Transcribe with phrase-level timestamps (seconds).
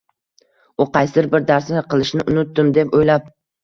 [0.85, 3.35] U qaysidir bir darsni qilishni unutdim, deb o‘ylab